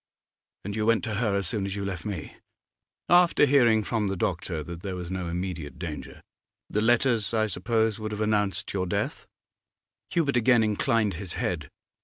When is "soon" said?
1.45-1.67